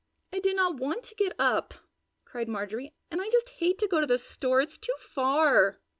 "I 0.33 0.39
did 0.39 0.55
not 0.55 0.77
want 0.79 1.03
to 1.03 1.15
get 1.15 1.33
up!" 1.39 1.75
cried 2.25 2.49
Marjorie, 2.49 2.95
"and 3.11 3.21
I 3.21 3.29
just 3.29 3.49
hate 3.49 3.77
to 3.77 3.87
go 3.87 4.01
to 4.01 4.07
the 4.07 4.17
store! 4.17 4.59
It's 4.59 4.79
too 4.79 4.95
far!" 4.99 5.79